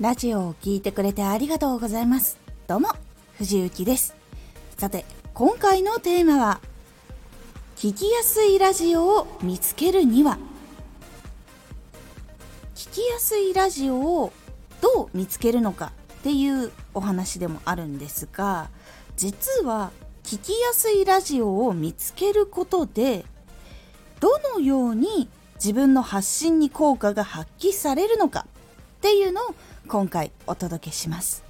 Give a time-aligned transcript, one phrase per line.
[0.00, 2.38] ラジオを聴いてくれてありがとうございます。
[2.68, 2.90] どうも、
[3.36, 4.14] 藤幸です。
[4.76, 6.60] さて、今回のテーマは、
[7.74, 10.38] 聞きやすいラジオを見つけるには、
[12.76, 14.32] 聞きやすいラジオを
[14.80, 18.70] どう見つけるのかっていうお話でもあるんですが、
[19.16, 19.90] 実は
[20.22, 23.24] 聞きやすいラジオを見つけることで、
[24.20, 28.46] どのように自分の発信に効果が発揮されるのか
[28.98, 29.54] っていうのを
[29.86, 31.44] 今回お届けします。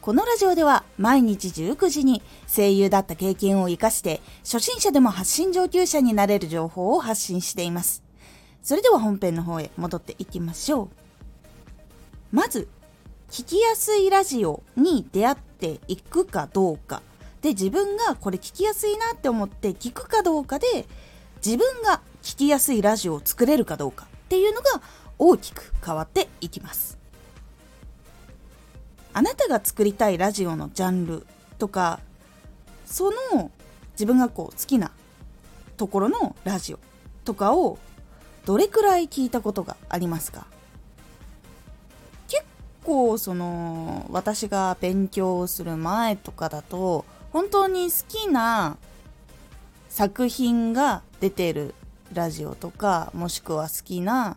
[0.00, 8.02] このラジオでは毎日19時に声優だった経験を活かして初心者でも発信上級者になれる情報を発信しています。
[8.62, 10.88] それでは本編の方へ戻っていきましょう。
[12.32, 12.66] まず
[13.30, 17.02] 聞きやすいラジオに出会っていくかどうか。
[17.42, 20.86] で自分がこれ聞きやすいなって思って聞くかどうかで
[21.44, 24.80] 自分が聞きやすいラジオを作れるかどうかっていうのが
[25.18, 26.98] 大きく変わっていきます。
[29.12, 31.26] あなたが作りたいラジオのジャンル
[31.58, 32.00] とか
[32.84, 33.50] その
[33.92, 34.90] 自分がこう好きな
[35.78, 36.78] ところのラジオ
[37.24, 37.78] とかを
[38.44, 40.46] どれくらい聞いたことがありますか？
[42.28, 42.44] 結
[42.84, 48.76] 構その私が勉強する前とかだと本当に好きな
[49.88, 51.74] 作品が出てる
[52.12, 54.36] ラジオとかもしくは好きな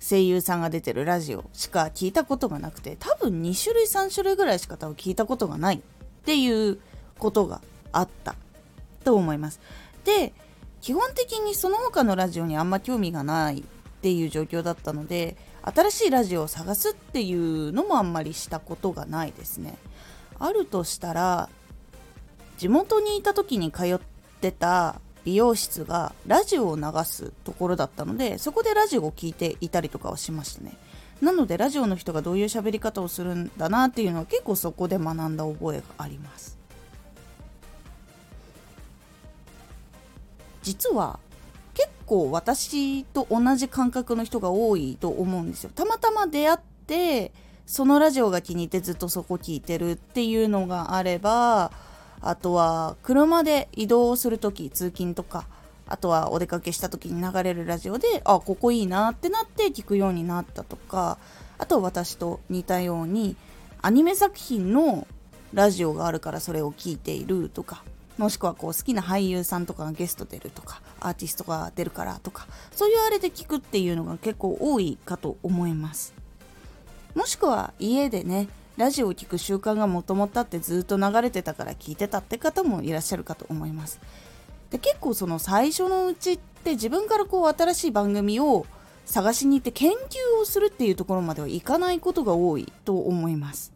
[0.00, 5.80] 声優さんが出てるラジオしか聞いたことがなくて多分2種類3種類ぐらいしか多分聞いたことがないっ
[6.24, 6.78] ていう
[7.18, 7.60] ことが
[7.92, 8.34] あった
[9.04, 9.60] と思います。
[10.04, 10.32] で
[10.80, 13.62] 基本的にその他のラジオにあんま興味がないっ
[14.00, 19.76] ていう状況だったので新しいラジオを探すっていうのもあんまりしたことがないですね。
[20.38, 21.50] あるとしたら
[22.56, 23.98] 地元にいた時に通っ
[24.40, 30.76] てた美容室がラジオを流すところだったのでそこでラジオを聴いていたりとかはしましたね。
[31.20, 36.58] なのでラジオの人がどういう喋り方をするんだなっていうのは結構そこで学んだ覚えがあります。
[40.62, 41.18] 実は
[41.74, 45.70] 結構私と同じ感覚の人が多いと思うんですよ。
[45.74, 47.32] たまたま出会って
[47.66, 51.70] そのラジオが気に入ってずっとそこ聞いてるっていうのがあれば
[52.22, 55.46] あとは車で移動する時通勤とか
[55.86, 61.18] あとはお出かけした時に流れるラジオであここいいなってなって聞くようになったとか
[61.58, 63.36] あと私と似たように
[63.82, 65.06] アニメ作品の
[65.52, 67.82] ラジオがあるからそれを聞いているとか
[68.18, 76.14] もしくはこう好きな俳優さんとかがゲスト出るとかアーティストが出るからとかそういうあれで聞くっていうのが結構多いかと思います。
[77.14, 84.00] もしくは家でねラジオを聴く習慣がもともとあってずっと流れてたから聞いてたって方もいらっしゃるかと思います。
[84.70, 88.66] で結構その最初のうちって自分からこう新しい番組を
[89.04, 93.72] 探しに行って研究をするっていうところまではいかないことが多いと思います。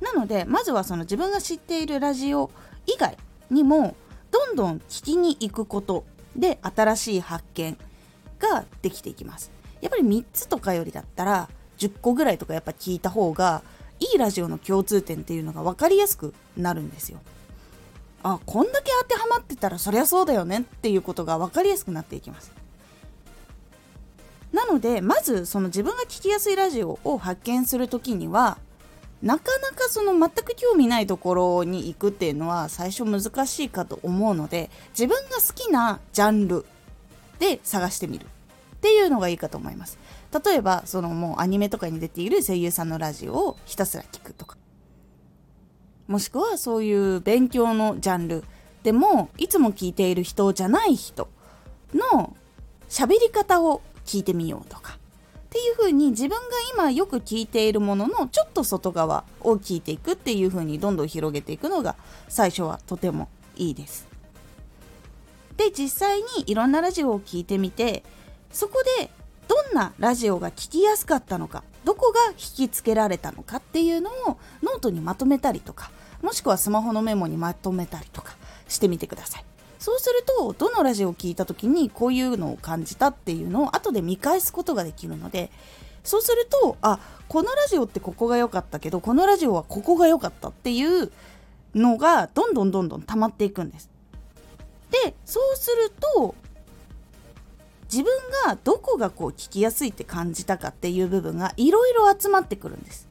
[0.00, 2.50] なのでまずはその自分が知っているラジオ
[2.86, 3.16] 以外
[3.50, 3.96] にも
[4.30, 6.04] どんどん聞きに行くこと
[6.36, 7.76] で新しい発見
[8.38, 9.50] ができていきます。
[9.80, 13.62] やっぱり3つとかよりだったら10個ぐらいとかやっぱ聞いた方が
[14.00, 17.18] いいラジオの共通点っていうのが分かりやすくなるんですよ。
[18.22, 22.52] あこんだけ当てはまってたらそりゃそうだよねっていうことが分かりやすくなっていきます。
[24.52, 28.58] なのでまずその自分が聞きやすいラジオを発見する時には
[29.22, 36.64] なかなかその全く興味ないところに行くっていうのは最初難しいかと思うので自分が好きなジャンル
[37.38, 39.98] で探してみるっていうのがいいかと思います。
[40.32, 44.56] 例えばそのもうアニメとかに出ている声優さんのラジオをひたすら聞くとか
[46.06, 48.44] もしくはそういう勉強のジャンル
[48.82, 51.28] でもいつも聞いている人じゃない人
[51.94, 52.36] の
[52.88, 54.98] 喋り方を聞いてみようとか
[55.48, 56.44] っていう風に自分が
[56.74, 61.96] 今よく聞いているもののちょっと外側を聞いていくっていう風にどんどん広げていくのが
[62.28, 64.06] 最初はとてもいいです。
[65.56, 68.04] で実際にいろんなラジオを聞いてみて
[68.50, 69.10] そこで
[69.48, 75.90] どんなラジオが聞きやすかったのかどこが引きつけられたのかっていうのをノートにまとめたりとか
[76.22, 78.36] もしくはスマホのメモにまとめたりとか
[78.68, 79.44] してみてください。
[79.78, 85.52] そうするとどのラジオを聞いた時にこういうのを感じたっていうのを後で見返すことができるので
[86.02, 86.98] そうするとあ
[87.28, 91.12] このラジオってここが良かったけどこのラジオはここが良かったっていう
[91.74, 93.88] のがどんどんどんどん溜まっていくんです。
[94.90, 96.34] でそうすると
[97.90, 98.12] 自分
[98.44, 103.08] がどこがこう聞きやすいって感じたかっていう部分がいろいろ集まってくるんです。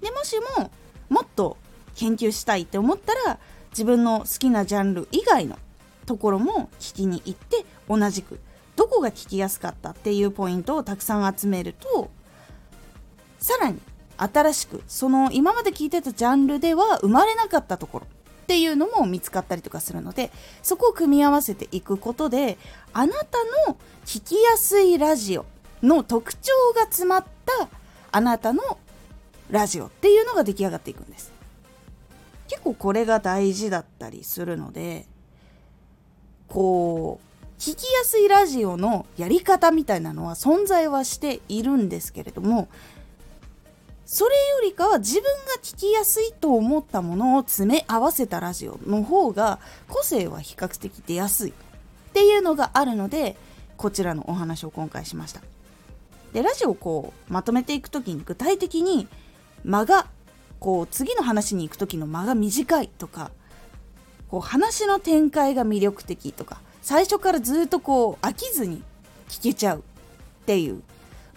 [0.00, 0.70] でもしも
[1.08, 1.56] もっと
[1.94, 3.38] 研究したいって思ったら
[3.70, 5.58] 自分の好きなジャンル以外の
[6.04, 8.38] ところも聞きに行って同じく
[8.76, 12.10] どこが聞きやすかったっていうポイントをたくさん集めると
[13.38, 13.80] さらに
[14.16, 18.06] 新しくその今まで聞いてたジャンルでは生まれなかったところ
[18.46, 20.30] っていうのも見つかったりとかするので
[20.62, 22.58] そこを組み合わせていくことで
[22.92, 25.44] あなたの聞きやすいラジオ
[25.82, 27.68] の特徴が詰まった
[28.12, 28.78] あなたの
[29.50, 31.32] ラジオっていうのが出来上がっていくんです。
[32.46, 35.06] 結構これが大事だったりするので
[36.46, 42.68] こう聞きやすいラジオのやり方みたいなのは存在はしているんですけれども
[44.06, 45.28] それよりかは自分が
[45.60, 49.58] 聞きやすいと思ったものを詰め合わせたラジオの方が
[49.88, 51.54] 個性は比較的出やすいっ
[52.12, 53.36] ていうのがあるので
[53.76, 55.42] こちらのお話を今回しました。
[56.32, 59.08] でラジオをこうまとめていく時に具体的に
[59.64, 60.06] 間が
[60.60, 63.32] こう次の話に行く時の間が短いとか
[64.28, 68.82] こう話の展開が魅力的とか最初からずっとこう飽きずに
[69.28, 69.82] 聞けちゃうっ
[70.46, 70.82] ていう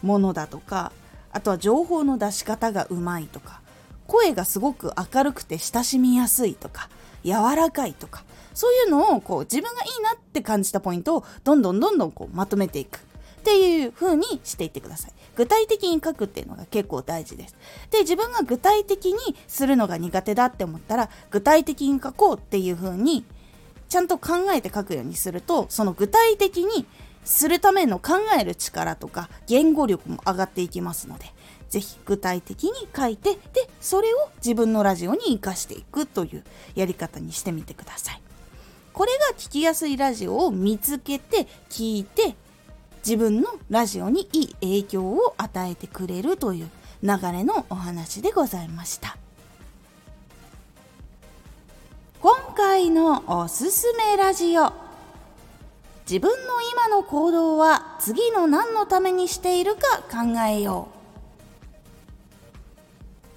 [0.04, 0.92] ものだとか
[1.32, 3.62] あとは情報の出し方がうまいとか
[4.08, 6.90] 声がすごく明るくて親しみやすいとか
[7.24, 8.24] 柔らかいとか
[8.54, 13.00] そういうのをこう自分がいいなって感じたポイントをどんどんどんどんこうまとめていく
[13.40, 15.12] っていう風にしていってください。
[15.36, 17.56] 具体的に書くっていうのが結構大事です。
[17.90, 23.24] で、自分が具体的にするのが苦手だって思ったら、具体的に書こうっていう風に、
[23.88, 26.86] ちゃんと考えて書くようにすると、その具体的に
[27.24, 31.26] するための考える力とか言語力も上がっていきますので
[31.70, 36.44] 是非具体的に書いてでそれを自分のラジオに活かしていくという
[36.76, 38.22] やり方にしてみてください。
[38.92, 42.36] これが聞きやすいラジオを見つけて聞いて
[43.06, 46.70] 自分のラジオにいい影響を与えてくれるという
[47.02, 49.18] 流れのお話でございました。
[52.22, 54.89] 今回のおすすめラジオ。
[56.10, 60.96] 自分の今の行動は次の何のためにしているか考えよう。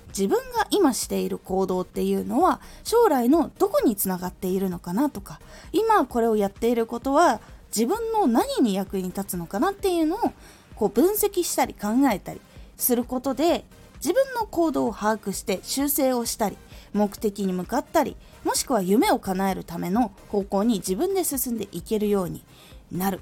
[0.09, 5.39] 自分が今している行動っていうのは将来のどこにつながっているのかなとか
[5.73, 10.33] 今これをやっていることは自分の何に役に立つのかなっていうのを
[10.75, 12.41] こう分析したり考えたり
[12.79, 13.67] することで
[13.97, 16.57] 自分の行動を把握して修正をしたり
[16.93, 22.45] 目的に向かったりもしくは夢を叶えるための方向に自分で進んでいけるように
[22.91, 23.21] なる。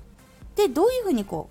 [0.57, 1.49] でどういうふうにこ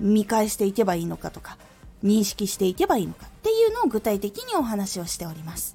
[0.00, 1.58] う見返していけばいいのかとか
[2.02, 5.74] 認識していけばいいのかっていうのを具体的にお話をしております。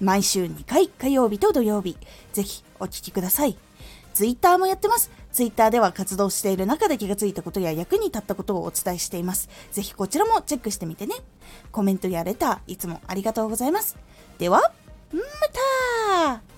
[0.00, 1.96] 毎週2回火曜日と土曜日、
[2.32, 3.56] ぜひお聴きください。
[4.14, 5.10] ツイッターもやってます。
[5.32, 9.48] ツイッターでは活動している中で気がついたことや役に立ったことをお伝えしています。
[9.72, 11.14] ぜひこちらもチェックしてみてね。
[11.70, 13.96] コメントやレター、いつもありがとうございます。
[14.38, 14.72] では、
[15.12, 15.20] ま
[16.28, 16.49] た